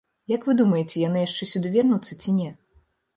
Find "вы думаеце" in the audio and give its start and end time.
0.51-0.95